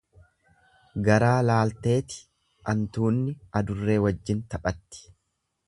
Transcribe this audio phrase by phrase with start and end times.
[1.07, 2.17] Garaa laalteeti
[2.75, 5.07] antuunni adurree wajjin taphatti.